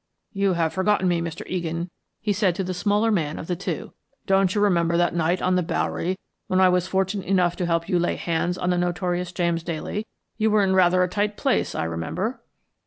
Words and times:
"You 0.33 0.53
have 0.53 0.73
forgotten 0.73 1.07
me, 1.07 1.21
Mr. 1.21 1.45
Egan," 1.47 1.91
he 2.21 2.33
said 2.33 2.55
to 2.55 2.63
the 2.63 2.73
smaller 2.73 3.11
man 3.11 3.37
of 3.37 3.45
the 3.45 3.55
two. 3.55 3.93
"Don't 4.25 4.55
you 4.55 4.59
remember 4.59 4.97
that 4.97 5.13
night 5.13 5.43
on 5.43 5.55
the 5.55 5.61
Bowery 5.61 6.17
when 6.47 6.59
I 6.59 6.69
was 6.69 6.87
fortunate 6.87 7.27
enough 7.27 7.55
to 7.57 7.67
help 7.67 7.87
you 7.87 7.97
to 7.99 8.03
lay 8.03 8.15
hands 8.15 8.57
on 8.57 8.71
the 8.71 8.79
notorious 8.79 9.31
James 9.31 9.61
Daley? 9.61 10.07
You 10.39 10.49
were 10.49 10.63
in 10.63 10.73
rather 10.73 11.03
a 11.03 11.07
tight 11.07 11.37
place, 11.37 11.75
I 11.75 11.83
remember." 11.83 12.41